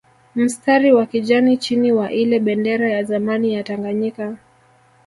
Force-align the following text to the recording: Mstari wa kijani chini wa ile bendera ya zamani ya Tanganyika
Mstari 0.35 0.93
wa 0.93 1.05
kijani 1.05 1.57
chini 1.57 1.91
wa 1.91 2.11
ile 2.11 2.39
bendera 2.39 2.89
ya 2.89 3.03
zamani 3.03 3.53
ya 3.53 3.63
Tanganyika 3.63 4.37